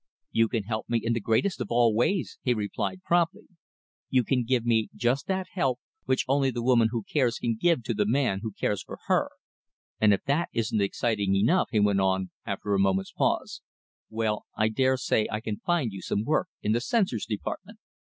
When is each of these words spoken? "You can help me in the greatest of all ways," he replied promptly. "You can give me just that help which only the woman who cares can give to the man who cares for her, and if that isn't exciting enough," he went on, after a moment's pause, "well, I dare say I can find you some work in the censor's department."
"You 0.31 0.47
can 0.47 0.63
help 0.63 0.89
me 0.89 0.99
in 1.03 1.13
the 1.13 1.19
greatest 1.19 1.61
of 1.61 1.67
all 1.69 1.93
ways," 1.93 2.39
he 2.41 2.55
replied 2.55 3.03
promptly. 3.03 3.45
"You 4.09 4.23
can 4.23 4.43
give 4.45 4.65
me 4.65 4.89
just 4.95 5.27
that 5.27 5.49
help 5.53 5.79
which 6.05 6.25
only 6.27 6.49
the 6.49 6.63
woman 6.63 6.87
who 6.89 7.03
cares 7.03 7.37
can 7.37 7.55
give 7.55 7.83
to 7.83 7.93
the 7.93 8.07
man 8.07 8.39
who 8.41 8.51
cares 8.51 8.81
for 8.81 8.97
her, 9.05 9.29
and 9.99 10.11
if 10.11 10.23
that 10.23 10.49
isn't 10.53 10.81
exciting 10.81 11.35
enough," 11.35 11.67
he 11.69 11.79
went 11.79 11.99
on, 12.01 12.31
after 12.47 12.73
a 12.73 12.79
moment's 12.79 13.11
pause, 13.11 13.61
"well, 14.09 14.47
I 14.55 14.69
dare 14.69 14.97
say 14.97 15.27
I 15.29 15.39
can 15.39 15.57
find 15.57 15.91
you 15.93 16.01
some 16.01 16.23
work 16.25 16.47
in 16.63 16.71
the 16.71 16.81
censor's 16.81 17.27
department." 17.27 17.77